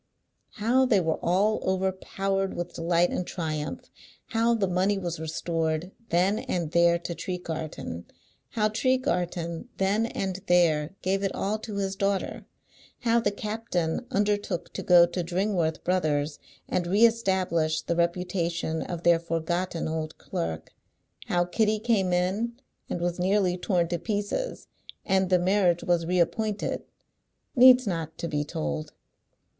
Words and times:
How 0.53 0.87
they 0.87 0.99
were 0.99 1.19
all 1.23 1.61
overpowered 1.63 2.55
with 2.55 2.73
delight 2.73 3.11
and 3.11 3.23
triumph; 3.27 3.81
how 4.29 4.55
the 4.55 4.67
money 4.67 4.97
was 4.97 5.19
restored, 5.19 5.91
then 6.09 6.39
and 6.39 6.71
there, 6.71 6.97
to 6.97 7.13
Tregarthen; 7.13 8.05
how 8.53 8.67
Tregarthen, 8.69 9.67
then 9.77 10.07
and 10.07 10.39
there, 10.47 10.95
gave 11.03 11.21
it 11.21 11.35
all 11.35 11.59
to 11.59 11.75
his 11.75 11.95
daughter; 11.95 12.47
how 13.01 13.19
the 13.19 13.29
captain 13.29 14.07
undertook 14.09 14.73
to 14.73 14.81
go 14.81 15.05
to 15.05 15.21
Dringworth 15.23 15.83
Brothers 15.83 16.39
and 16.67 16.87
re 16.87 17.05
establish 17.05 17.83
the 17.83 17.95
reputation 17.95 18.81
of 18.81 19.03
their 19.03 19.19
forgotten 19.19 19.87
old 19.87 20.17
clerk; 20.17 20.71
how 21.27 21.45
Kitty 21.45 21.77
came 21.77 22.11
in, 22.11 22.53
and 22.89 22.99
was 23.01 23.19
nearly 23.19 23.55
torn 23.55 23.87
to 23.89 23.99
pieces, 23.99 24.67
and 25.05 25.29
the 25.29 25.37
marriage 25.37 25.83
was 25.83 26.07
reappointed, 26.07 26.81
needs 27.55 27.85
not 27.85 28.17
to 28.17 28.27
be 28.27 28.43
told. 28.43 28.93